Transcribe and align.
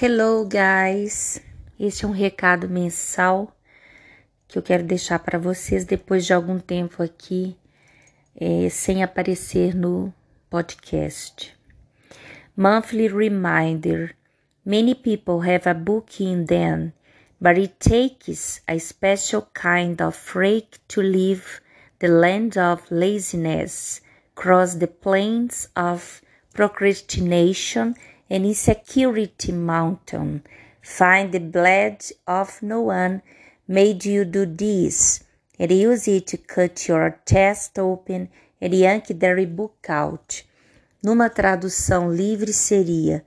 Hello, 0.00 0.44
guys! 0.44 1.42
Este 1.76 2.04
é 2.04 2.08
um 2.08 2.12
recado 2.12 2.68
mensal 2.68 3.52
que 4.46 4.56
eu 4.56 4.62
quero 4.62 4.84
deixar 4.84 5.18
para 5.18 5.40
vocês 5.40 5.84
depois 5.84 6.24
de 6.24 6.32
algum 6.32 6.60
tempo 6.60 7.02
aqui 7.02 7.56
é, 8.40 8.68
sem 8.68 9.02
aparecer 9.02 9.74
no 9.74 10.14
podcast. 10.48 11.52
Monthly 12.56 13.08
reminder: 13.08 14.14
Many 14.64 14.94
people 14.94 15.40
have 15.40 15.68
a 15.68 15.74
book 15.74 16.22
in 16.22 16.44
them, 16.44 16.92
but 17.40 17.58
it 17.58 17.74
takes 17.80 18.62
a 18.68 18.78
special 18.78 19.48
kind 19.52 20.00
of 20.00 20.16
freak 20.16 20.78
to 20.86 21.00
leave 21.00 21.60
the 21.98 22.06
land 22.06 22.56
of 22.56 22.84
laziness, 22.88 24.00
cross 24.36 24.76
the 24.76 24.86
plains 24.86 25.68
of 25.74 26.22
procrastination 26.54 27.96
and 28.30 28.44
insecurity 28.44 29.52
mountain. 29.52 30.42
Find 30.82 31.32
the 31.32 31.40
blood 31.40 31.98
of 32.26 32.62
no 32.62 32.82
one 32.82 33.22
made 33.66 34.04
you 34.04 34.24
do 34.24 34.46
this, 34.46 35.20
and 35.58 35.70
use 35.70 36.08
it 36.08 36.26
to 36.26 36.38
cut 36.38 36.88
your 36.88 37.18
chest 37.26 37.78
open 37.78 38.28
and 38.60 38.74
yank 38.74 39.06
the 39.08 39.46
book 39.46 39.88
out. 39.88 40.44
Numa 41.02 41.28
tradução 41.28 42.12
livre 42.12 42.52
seria: 42.52 43.24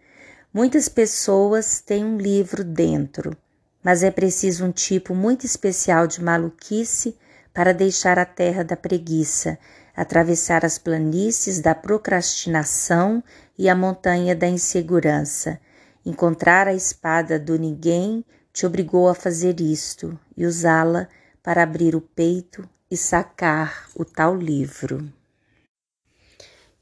Muitas 0.54 0.90
pessoas 0.90 1.80
têm 1.80 2.04
um 2.04 2.18
livro 2.18 2.64
dentro, 2.64 3.38
mas 3.84 4.04
é 4.04 4.12
preciso 4.12 4.66
um 4.66 4.72
tipo 4.72 5.16
muito 5.16 5.46
especial 5.46 6.08
de 6.08 6.22
maluquice 6.22 7.18
para 7.54 7.74
deixar 7.74 8.18
a 8.18 8.26
terra 8.26 8.64
da 8.64 8.78
preguiça, 8.78 9.58
atravessar 9.96 10.66
as 10.66 10.78
planícies 10.78 11.60
da 11.60 11.76
procrastinação 11.76 13.24
e 13.58 13.70
a 13.70 13.76
montanha 13.76 14.36
da 14.36 14.48
insegurança. 14.48 15.60
Encontrar 16.06 16.68
a 16.68 16.74
espada 16.74 17.40
do 17.40 17.58
ninguém 17.60 18.26
te 18.54 18.66
obrigou 18.66 19.08
a 19.08 19.16
fazer 19.16 19.60
isto 19.60 20.18
e 20.36 20.46
usá-la 20.46 21.08
para 21.44 21.64
abrir 21.64 21.96
o 21.96 22.02
peito 22.02 22.68
e 22.90 22.98
sacar 22.98 23.88
o 23.96 24.04
tal 24.04 24.36
livro. 24.36 25.12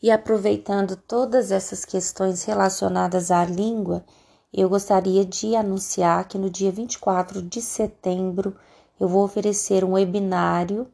E 0.01 0.09
aproveitando 0.09 0.95
todas 0.95 1.51
essas 1.51 1.83
questões 1.83 2.43
relacionadas 2.43 3.31
à 3.31 3.43
língua, 3.43 4.05
eu 4.51 4.69
gostaria 4.69 5.25
de 5.25 5.55
anunciar 5.55 6.27
que 6.27 6.37
no 6.37 6.49
dia 6.49 6.71
24 6.71 7.41
de 7.41 7.61
setembro 7.61 8.55
eu 8.99 9.07
vou 9.07 9.23
oferecer 9.23 9.83
um 9.83 9.93
webinário 9.93 10.87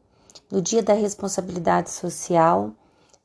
no 0.50 0.62
Dia 0.62 0.82
da 0.82 0.92
Responsabilidade 0.92 1.90
Social 1.90 2.70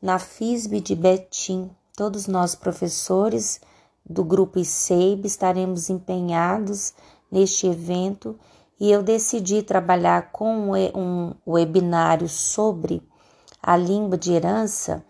na 0.02 0.18
FISB 0.18 0.82
de 0.82 0.96
Betim. 0.96 1.70
Todos 1.96 2.26
nós 2.26 2.56
professores 2.56 3.62
do 4.04 4.24
grupo 4.24 4.58
ICEIB 4.58 5.28
estaremos 5.28 5.90
empenhados 5.90 6.94
neste 7.32 7.68
evento 7.68 8.40
e 8.80 8.92
eu 8.92 9.04
decidi 9.04 9.62
trabalhar 9.62 10.32
com 10.32 10.72
um 10.96 11.34
webinário 11.46 12.28
sobre 12.28 13.04
a 13.62 13.78
língua 13.78 14.18
de 14.18 14.34
herança 14.34 15.06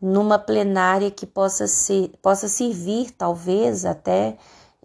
numa 0.00 0.38
plenária 0.38 1.10
que 1.10 1.26
possa, 1.26 1.66
ser, 1.66 2.12
possa 2.22 2.46
servir, 2.46 3.10
talvez, 3.10 3.84
até 3.84 4.36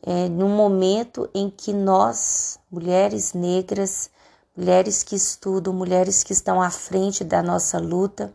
é, 0.01 0.27
num 0.27 0.49
momento 0.49 1.29
em 1.35 1.51
que 1.51 1.71
nós, 1.71 2.57
mulheres 2.71 3.33
negras, 3.33 4.09
mulheres 4.55 5.01
que 5.03 5.15
estudam, 5.15 5.73
mulheres 5.73 6.23
que 6.23 6.31
estão 6.31 6.61
à 6.61 6.69
frente 6.69 7.23
da 7.23 7.41
nossa 7.41 7.79
luta, 7.79 8.31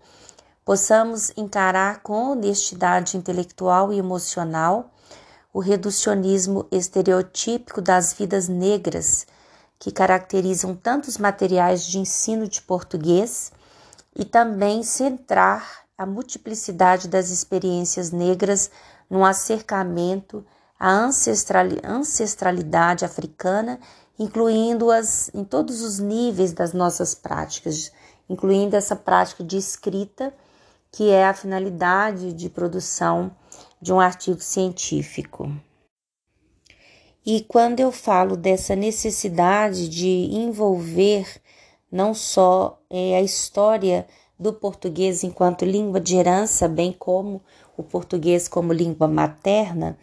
possamos 0.64 1.32
encarar 1.36 2.02
com 2.02 2.32
honestidade 2.32 3.16
intelectual 3.16 3.92
e 3.92 3.98
emocional 3.98 4.90
o 5.52 5.60
reducionismo 5.60 6.66
estereotípico 6.70 7.80
das 7.80 8.12
vidas 8.12 8.48
negras 8.48 9.26
que 9.78 9.92
caracterizam 9.92 10.74
tantos 10.74 11.16
materiais 11.16 11.84
de 11.84 11.98
ensino 11.98 12.48
de 12.48 12.60
português 12.60 13.52
e 14.14 14.24
também 14.24 14.82
centrar 14.82 15.84
a 15.96 16.04
multiplicidade 16.04 17.08
das 17.08 17.30
experiências 17.30 18.10
negras 18.10 18.70
no 19.08 19.24
acercamento 19.24 20.44
à 20.78 20.90
ancestralidade 20.90 23.04
africana 23.04 23.80
incluindo-as 24.18 25.30
em 25.32 25.44
todos 25.44 25.80
os 25.80 25.98
níveis 25.98 26.52
das 26.52 26.72
nossas 26.72 27.14
práticas, 27.14 27.92
incluindo 28.28 28.76
essa 28.76 28.96
prática 28.96 29.44
de 29.44 29.56
escrita, 29.56 30.34
que 30.90 31.10
é 31.10 31.26
a 31.26 31.34
finalidade 31.34 32.32
de 32.32 32.48
produção 32.48 33.30
de 33.80 33.92
um 33.92 34.00
artigo 34.00 34.40
científico. 34.40 35.50
E 37.24 37.42
quando 37.42 37.80
eu 37.80 37.92
falo 37.92 38.36
dessa 38.36 38.74
necessidade 38.74 39.88
de 39.88 40.08
envolver 40.08 41.40
não 41.90 42.14
só 42.14 42.80
é, 42.90 43.16
a 43.16 43.22
história 43.22 44.06
do 44.38 44.52
português 44.52 45.24
enquanto 45.24 45.64
língua 45.64 46.00
de 46.00 46.16
herança, 46.16 46.68
bem 46.68 46.92
como 46.92 47.42
o 47.76 47.82
português 47.82 48.48
como 48.48 48.72
língua 48.72 49.08
materna, 49.08 49.98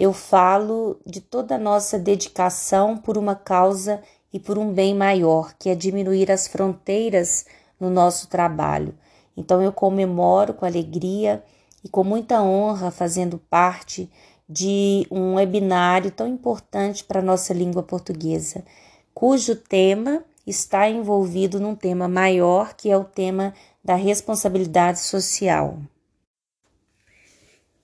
eu 0.00 0.14
falo 0.14 0.98
de 1.04 1.20
toda 1.20 1.56
a 1.56 1.58
nossa 1.58 1.98
dedicação 1.98 2.96
por 2.96 3.18
uma 3.18 3.34
causa 3.34 4.00
e 4.32 4.40
por 4.40 4.56
um 4.56 4.72
bem 4.72 4.94
maior, 4.94 5.52
que 5.58 5.68
é 5.68 5.74
diminuir 5.74 6.32
as 6.32 6.48
fronteiras 6.48 7.44
no 7.78 7.90
nosso 7.90 8.26
trabalho. 8.28 8.94
Então 9.36 9.60
eu 9.60 9.70
comemoro 9.70 10.54
com 10.54 10.64
alegria 10.64 11.44
e 11.84 11.88
com 11.88 12.02
muita 12.02 12.42
honra 12.42 12.90
fazendo 12.90 13.36
parte 13.50 14.10
de 14.48 15.06
um 15.10 15.34
webinário 15.34 16.10
tão 16.10 16.26
importante 16.26 17.04
para 17.04 17.20
a 17.20 17.22
nossa 17.22 17.52
língua 17.52 17.82
portuguesa, 17.82 18.64
cujo 19.12 19.54
tema 19.54 20.24
está 20.46 20.88
envolvido 20.88 21.60
num 21.60 21.74
tema 21.74 22.08
maior, 22.08 22.72
que 22.72 22.90
é 22.90 22.96
o 22.96 23.04
tema 23.04 23.52
da 23.84 23.96
responsabilidade 23.96 25.00
social. 25.00 25.76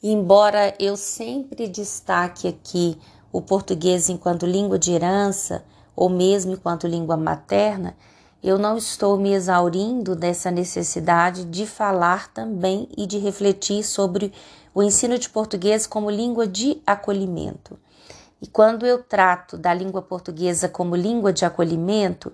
Embora 0.09 0.73
eu 0.79 0.97
sempre 0.97 1.67
destaque 1.67 2.47
aqui 2.47 2.97
o 3.33 3.43
português 3.43 4.09
enquanto 4.09 4.47
língua 4.47 4.79
de 4.79 4.93
herança 4.93 5.65
ou 5.97 6.09
mesmo 6.09 6.53
enquanto 6.53 6.87
língua 6.87 7.17
materna, 7.17 7.97
eu 8.41 8.57
não 8.57 8.77
estou 8.77 9.19
me 9.19 9.33
exaurindo 9.33 10.15
dessa 10.15 10.49
necessidade 10.49 11.45
de 11.45 11.67
falar 11.67 12.33
também 12.33 12.89
e 12.97 13.05
de 13.05 13.19
refletir 13.19 13.83
sobre 13.83 14.33
o 14.73 14.81
ensino 14.81 15.19
de 15.19 15.29
português 15.29 15.89
como 15.89 16.09
língua 16.09 16.47
de 16.47 16.81
acolhimento. 16.87 17.77
E 18.41 18.47
quando 18.47 18.87
eu 18.87 19.03
trato 19.03 19.59
da 19.59 19.75
língua 19.75 20.03
portuguesa 20.03 20.69
como 20.69 20.95
língua 20.95 21.33
de 21.33 21.45
acolhimento, 21.45 22.33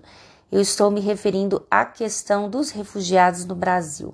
eu 0.51 0.61
estou 0.61 0.91
me 0.91 0.99
referindo 0.99 1.65
à 1.71 1.83
questão 1.85 2.47
dos 2.47 2.69
refugiados 2.69 3.45
no 3.45 3.55
Brasil. 3.55 4.13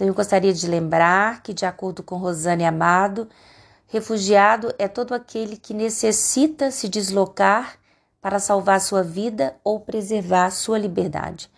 Então, 0.00 0.08
eu 0.08 0.14
gostaria 0.14 0.54
de 0.54 0.66
lembrar 0.66 1.42
que, 1.42 1.52
de 1.52 1.66
acordo 1.66 2.02
com 2.02 2.16
Rosane 2.16 2.64
Amado, 2.64 3.28
refugiado 3.86 4.72
é 4.78 4.88
todo 4.88 5.12
aquele 5.12 5.58
que 5.58 5.74
necessita 5.74 6.70
se 6.70 6.88
deslocar 6.88 7.74
para 8.18 8.38
salvar 8.38 8.80
sua 8.80 9.02
vida 9.02 9.54
ou 9.62 9.78
preservar 9.78 10.52
sua 10.52 10.78
liberdade. 10.78 11.50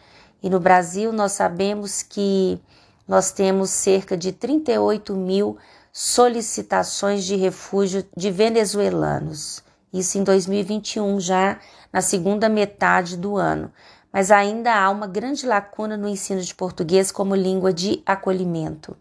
E 0.42 0.50
no 0.50 0.58
Brasil, 0.58 1.12
nós 1.12 1.30
sabemos 1.30 2.02
que 2.02 2.60
nós 3.06 3.30
temos 3.30 3.70
cerca 3.70 4.16
de 4.16 4.32
38 4.32 5.14
mil 5.14 5.56
solicitações 5.92 7.22
de 7.22 7.36
refúgio 7.36 8.04
de 8.16 8.28
venezuelanos. 8.28 9.62
Isso 9.92 10.18
em 10.18 10.24
2021, 10.24 11.20
já 11.20 11.60
na 11.92 12.00
segunda 12.00 12.48
metade 12.48 13.16
do 13.16 13.36
ano 13.36 13.72
mas 14.12 14.30
ainda 14.30 14.74
há 14.74 14.90
uma 14.90 15.06
grande 15.06 15.46
lacuna 15.46 15.96
no 15.96 16.08
ensino 16.08 16.40
de 16.40 16.54
português 16.54 17.10
como 17.10 17.34
língua 17.34 17.72
de 17.72 18.02
acolhimento. 18.04 18.96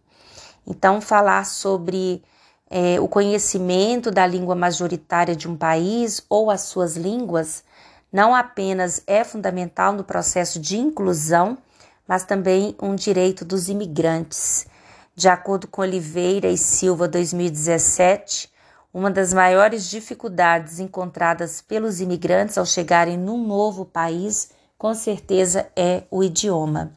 Então, 0.65 1.01
falar 1.01 1.45
sobre 1.45 2.23
é, 2.69 2.99
o 2.99 3.07
conhecimento 3.07 4.09
da 4.09 4.25
língua 4.25 4.55
majoritária 4.55 5.35
de 5.35 5.49
um 5.49 5.57
país 5.57 6.23
ou 6.29 6.49
as 6.49 6.61
suas 6.61 6.95
línguas 6.95 7.63
não 8.11 8.33
apenas 8.33 9.01
é 9.05 9.23
fundamental 9.23 9.93
no 9.93 10.03
processo 10.03 10.59
de 10.59 10.77
inclusão, 10.77 11.57
mas 12.07 12.23
também 12.23 12.75
um 12.81 12.95
direito 12.95 13.43
dos 13.43 13.69
imigrantes. 13.69 14.65
De 15.15 15.27
acordo 15.27 15.67
com 15.67 15.81
Oliveira 15.81 16.47
e 16.47 16.57
Silva 16.57 17.07
2017, 17.07 18.49
uma 18.93 19.09
das 19.09 19.33
maiores 19.33 19.89
dificuldades 19.89 20.79
encontradas 20.79 21.61
pelos 21.61 22.01
imigrantes 22.01 22.57
ao 22.57 22.65
chegarem 22.65 23.17
num 23.17 23.45
novo 23.45 23.85
país 23.85 24.49
com 24.81 24.95
certeza 24.95 25.67
é 25.75 26.05
o 26.09 26.23
idioma. 26.23 26.91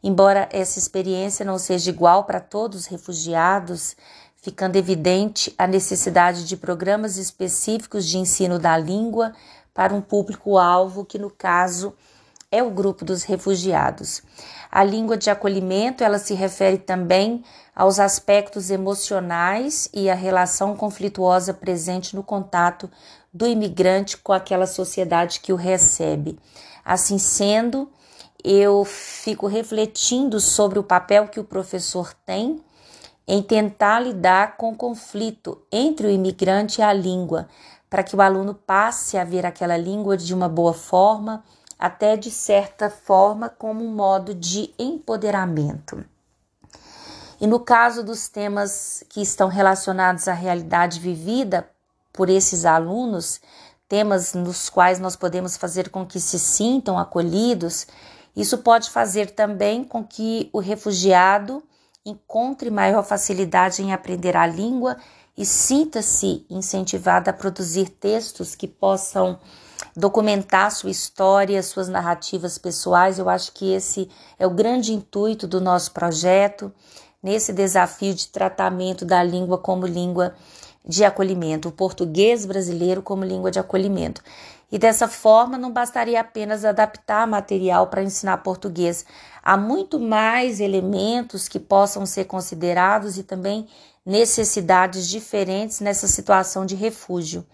Embora 0.00 0.48
essa 0.52 0.78
experiência 0.78 1.44
não 1.44 1.58
seja 1.58 1.90
igual 1.90 2.22
para 2.22 2.38
todos 2.38 2.82
os 2.82 2.86
refugiados, 2.86 3.96
ficando 4.36 4.76
evidente 4.76 5.52
a 5.58 5.66
necessidade 5.66 6.46
de 6.46 6.56
programas 6.56 7.16
específicos 7.16 8.06
de 8.06 8.18
ensino 8.18 8.56
da 8.56 8.78
língua 8.78 9.32
para 9.74 9.92
um 9.92 10.00
público-alvo, 10.00 11.04
que 11.04 11.18
no 11.18 11.28
caso 11.28 11.92
é 12.52 12.62
o 12.62 12.70
grupo 12.70 13.04
dos 13.04 13.24
refugiados. 13.24 14.22
A 14.70 14.84
língua 14.84 15.16
de 15.16 15.28
acolhimento, 15.28 16.04
ela 16.04 16.20
se 16.20 16.34
refere 16.34 16.78
também 16.78 17.42
aos 17.74 17.98
aspectos 17.98 18.70
emocionais 18.70 19.88
e 19.92 20.08
a 20.08 20.14
relação 20.14 20.76
conflituosa 20.76 21.52
presente 21.52 22.14
no 22.14 22.22
contato 22.22 22.88
do 23.32 23.44
imigrante 23.44 24.16
com 24.16 24.32
aquela 24.32 24.68
sociedade 24.68 25.40
que 25.40 25.52
o 25.52 25.56
recebe. 25.56 26.38
Assim 26.84 27.18
sendo, 27.18 27.88
eu 28.42 28.84
fico 28.84 29.46
refletindo 29.46 30.38
sobre 30.38 30.78
o 30.78 30.82
papel 30.82 31.28
que 31.28 31.40
o 31.40 31.44
professor 31.44 32.12
tem 32.26 32.62
em 33.26 33.42
tentar 33.42 34.00
lidar 34.00 34.56
com 34.56 34.72
o 34.72 34.76
conflito 34.76 35.62
entre 35.72 36.06
o 36.06 36.10
imigrante 36.10 36.80
e 36.80 36.84
a 36.84 36.92
língua, 36.92 37.48
para 37.88 38.02
que 38.02 38.14
o 38.14 38.20
aluno 38.20 38.54
passe 38.54 39.16
a 39.16 39.24
ver 39.24 39.46
aquela 39.46 39.76
língua 39.76 40.16
de 40.16 40.34
uma 40.34 40.48
boa 40.48 40.74
forma, 40.74 41.42
até 41.78 42.16
de 42.16 42.30
certa 42.30 42.90
forma 42.90 43.48
como 43.48 43.84
um 43.84 43.94
modo 43.94 44.34
de 44.34 44.74
empoderamento. 44.78 46.04
E 47.40 47.46
no 47.46 47.60
caso 47.60 48.02
dos 48.04 48.28
temas 48.28 49.02
que 49.08 49.20
estão 49.20 49.48
relacionados 49.48 50.28
à 50.28 50.32
realidade 50.32 51.00
vivida 51.00 51.68
por 52.12 52.30
esses 52.30 52.64
alunos, 52.64 53.40
temas 53.94 54.34
nos 54.34 54.68
quais 54.68 54.98
nós 54.98 55.14
podemos 55.14 55.56
fazer 55.56 55.88
com 55.88 56.04
que 56.04 56.18
se 56.18 56.36
sintam 56.36 56.98
acolhidos, 56.98 57.86
isso 58.34 58.58
pode 58.58 58.90
fazer 58.90 59.30
também 59.30 59.84
com 59.84 60.02
que 60.02 60.50
o 60.52 60.58
refugiado 60.58 61.62
encontre 62.04 62.72
maior 62.72 63.04
facilidade 63.04 63.84
em 63.84 63.92
aprender 63.92 64.36
a 64.36 64.48
língua 64.48 64.96
e 65.38 65.46
sinta-se 65.46 66.44
incentivado 66.50 67.30
a 67.30 67.32
produzir 67.32 67.88
textos 67.88 68.56
que 68.56 68.66
possam 68.66 69.38
documentar 69.96 70.72
sua 70.72 70.90
história, 70.90 71.62
suas 71.62 71.88
narrativas 71.88 72.58
pessoais. 72.58 73.20
Eu 73.20 73.28
acho 73.28 73.52
que 73.52 73.72
esse 73.72 74.10
é 74.36 74.44
o 74.44 74.50
grande 74.50 74.92
intuito 74.92 75.46
do 75.46 75.60
nosso 75.60 75.92
projeto, 75.92 76.72
nesse 77.22 77.52
desafio 77.52 78.12
de 78.12 78.26
tratamento 78.26 79.04
da 79.04 79.22
língua 79.22 79.56
como 79.56 79.86
língua 79.86 80.34
de 80.86 81.04
acolhimento, 81.04 81.68
o 81.68 81.72
português 81.72 82.44
brasileiro 82.44 83.02
como 83.02 83.24
língua 83.24 83.50
de 83.50 83.58
acolhimento. 83.58 84.22
E 84.70 84.78
dessa 84.78 85.06
forma, 85.06 85.56
não 85.56 85.72
bastaria 85.72 86.20
apenas 86.20 86.64
adaptar 86.64 87.26
material 87.26 87.86
para 87.86 88.02
ensinar 88.02 88.38
português. 88.38 89.06
Há 89.42 89.56
muito 89.56 90.00
mais 90.00 90.60
elementos 90.60 91.48
que 91.48 91.60
possam 91.60 92.04
ser 92.04 92.24
considerados 92.24 93.16
e 93.16 93.22
também 93.22 93.68
necessidades 94.04 95.08
diferentes 95.08 95.80
nessa 95.80 96.06
situação 96.06 96.66
de 96.66 96.74
refúgio. 96.74 97.46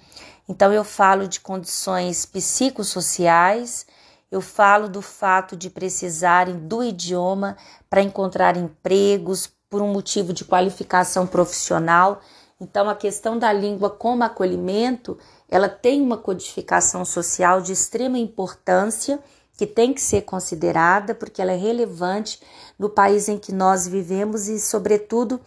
Então, 0.49 0.73
eu 0.73 0.82
falo 0.82 1.29
de 1.29 1.41
condições 1.41 2.27
psicossociais, 2.27 3.87
eu 4.31 4.41
falo 4.41 4.88
do 4.88 5.03
fato 5.03 5.56
de 5.56 5.69
precisarem 5.71 6.56
do 6.56 6.82
idioma 6.82 7.56
para 7.88 8.03
encontrar 8.03 8.56
empregos 8.56 9.50
por 9.69 9.82
um 9.82 9.93
motivo 9.93 10.32
de 10.32 10.44
qualificação 10.44 11.27
profissional. 11.27 12.21
Então, 12.60 12.90
a 12.90 12.94
questão 12.94 13.38
da 13.38 13.52
língua 13.52 13.88
como 13.88 14.22
acolhimento 14.22 15.16
ela 15.48 15.68
tem 15.68 16.00
uma 16.00 16.18
codificação 16.18 17.04
social 17.04 17.60
de 17.60 17.72
extrema 17.72 18.18
importância 18.18 19.18
que 19.56 19.66
tem 19.66 19.92
que 19.92 20.00
ser 20.00 20.22
considerada 20.22 21.14
porque 21.14 21.42
ela 21.42 21.52
é 21.52 21.56
relevante 21.56 22.40
no 22.78 22.88
país 22.88 23.28
em 23.28 23.38
que 23.38 23.52
nós 23.52 23.86
vivemos 23.86 24.48
e, 24.48 24.60
sobretudo, 24.60 25.40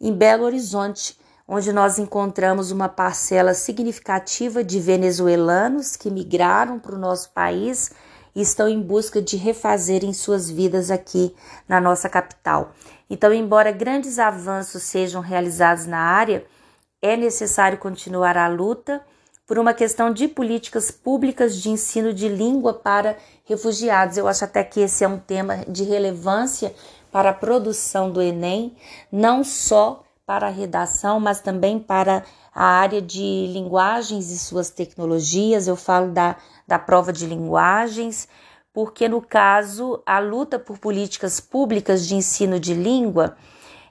em 0.00 0.12
Belo 0.12 0.44
Horizonte, 0.44 1.18
onde 1.48 1.72
nós 1.72 1.98
encontramos 1.98 2.70
uma 2.70 2.88
parcela 2.88 3.54
significativa 3.54 4.62
de 4.62 4.78
venezuelanos 4.78 5.96
que 5.96 6.10
migraram 6.10 6.78
para 6.78 6.94
o 6.94 6.98
nosso 6.98 7.30
país 7.30 7.92
e 8.34 8.42
estão 8.42 8.68
em 8.68 8.80
busca 8.82 9.22
de 9.22 9.36
refazerem 9.36 10.12
suas 10.12 10.50
vidas 10.50 10.90
aqui 10.90 11.34
na 11.68 11.80
nossa 11.80 12.08
capital. 12.08 12.72
Então, 13.08 13.32
embora 13.32 13.70
grandes 13.70 14.18
avanços 14.18 14.82
sejam 14.82 15.22
realizados 15.22 15.86
na 15.86 15.98
área, 15.98 16.44
é 17.06 17.16
necessário 17.16 17.78
continuar 17.78 18.36
a 18.36 18.48
luta 18.48 19.02
por 19.46 19.58
uma 19.58 19.72
questão 19.72 20.12
de 20.12 20.26
políticas 20.26 20.90
públicas 20.90 21.56
de 21.56 21.70
ensino 21.70 22.12
de 22.12 22.28
língua 22.28 22.74
para 22.74 23.16
refugiados. 23.44 24.16
Eu 24.16 24.26
acho 24.26 24.44
até 24.44 24.64
que 24.64 24.80
esse 24.80 25.04
é 25.04 25.08
um 25.08 25.18
tema 25.18 25.58
de 25.68 25.84
relevância 25.84 26.74
para 27.12 27.30
a 27.30 27.34
produção 27.34 28.10
do 28.10 28.20
Enem, 28.20 28.76
não 29.10 29.44
só 29.44 30.02
para 30.26 30.48
a 30.48 30.50
redação, 30.50 31.20
mas 31.20 31.40
também 31.40 31.78
para 31.78 32.24
a 32.52 32.64
área 32.64 33.00
de 33.00 33.46
linguagens 33.52 34.30
e 34.30 34.38
suas 34.38 34.70
tecnologias. 34.70 35.68
Eu 35.68 35.76
falo 35.76 36.10
da, 36.10 36.34
da 36.66 36.78
prova 36.78 37.12
de 37.12 37.24
linguagens, 37.24 38.28
porque 38.72 39.08
no 39.08 39.22
caso 39.22 40.02
a 40.04 40.18
luta 40.18 40.58
por 40.58 40.78
políticas 40.78 41.38
públicas 41.38 42.04
de 42.06 42.16
ensino 42.16 42.58
de 42.58 42.74
língua 42.74 43.36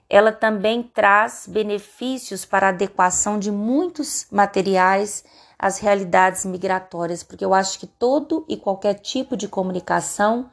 ela 0.09 0.31
também 0.31 0.83
traz 0.83 1.45
benefícios 1.47 2.45
para 2.45 2.67
a 2.67 2.69
adequação 2.69 3.39
de 3.39 3.51
muitos 3.51 4.27
materiais 4.31 5.23
as 5.57 5.79
realidades 5.79 6.45
migratórias, 6.45 7.23
porque 7.23 7.43
eu 7.43 7.53
acho 7.53 7.79
que 7.79 7.87
todo 7.87 8.45
e 8.47 8.57
qualquer 8.57 8.95
tipo 8.95 9.37
de 9.37 9.47
comunicação 9.47 10.49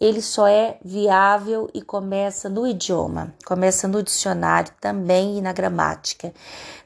ele 0.00 0.20
só 0.20 0.46
é 0.46 0.78
viável 0.84 1.70
e 1.72 1.80
começa 1.80 2.48
no 2.48 2.66
idioma, 2.66 3.34
começa 3.46 3.88
no 3.88 4.02
dicionário 4.02 4.72
também 4.80 5.38
e 5.38 5.40
na 5.40 5.52
gramática. 5.52 6.32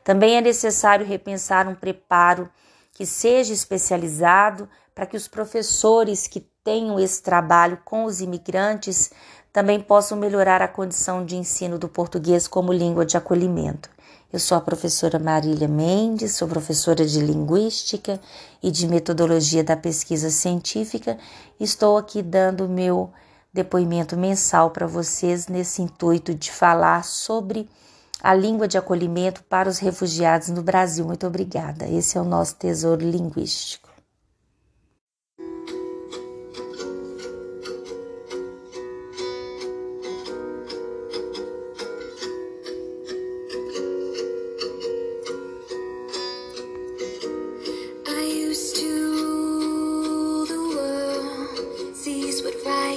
Também 0.04 0.36
é 0.36 0.40
necessário 0.40 1.04
repensar 1.04 1.66
um 1.66 1.74
preparo 1.74 2.48
que 2.92 3.04
seja 3.04 3.52
especializado 3.52 4.68
para 4.94 5.06
que 5.06 5.16
os 5.16 5.26
professores 5.26 6.26
que 6.26 6.40
tenham 6.62 6.98
esse 6.98 7.22
trabalho 7.22 7.80
com 7.84 8.04
os 8.04 8.20
imigrantes 8.20 9.10
também 9.58 9.80
possam 9.80 10.16
melhorar 10.16 10.62
a 10.62 10.68
condição 10.68 11.24
de 11.24 11.34
ensino 11.34 11.80
do 11.80 11.88
português 11.88 12.46
como 12.46 12.72
língua 12.72 13.04
de 13.04 13.16
acolhimento. 13.16 13.90
Eu 14.32 14.38
sou 14.38 14.56
a 14.56 14.60
professora 14.60 15.18
Marília 15.18 15.66
Mendes, 15.66 16.36
sou 16.36 16.46
professora 16.46 17.04
de 17.04 17.18
Linguística 17.18 18.20
e 18.62 18.70
de 18.70 18.86
Metodologia 18.86 19.64
da 19.64 19.76
Pesquisa 19.76 20.30
Científica. 20.30 21.18
Estou 21.58 21.98
aqui 21.98 22.22
dando 22.22 22.68
meu 22.68 23.10
depoimento 23.52 24.16
mensal 24.16 24.70
para 24.70 24.86
vocês 24.86 25.48
nesse 25.48 25.82
intuito 25.82 26.32
de 26.36 26.52
falar 26.52 27.02
sobre 27.02 27.68
a 28.22 28.32
língua 28.34 28.68
de 28.68 28.78
acolhimento 28.78 29.42
para 29.42 29.68
os 29.68 29.80
refugiados 29.80 30.50
no 30.50 30.62
Brasil. 30.62 31.04
Muito 31.04 31.26
obrigada. 31.26 31.84
Esse 31.88 32.16
é 32.16 32.20
o 32.20 32.24
nosso 32.24 32.54
tesouro 32.54 33.04
linguístico. 33.04 33.87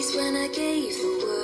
place 0.01 0.15
when 0.15 0.36
I 0.36 0.48
gave 0.48 0.93
the 0.98 1.25
word. 1.25 1.40